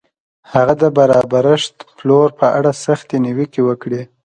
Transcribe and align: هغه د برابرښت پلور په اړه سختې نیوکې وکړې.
هغه 0.53 0.73
د 0.81 0.83
برابرښت 0.97 1.75
پلور 1.97 2.29
په 2.39 2.47
اړه 2.57 2.71
سختې 2.85 3.15
نیوکې 3.25 3.61
وکړې. 3.65 4.01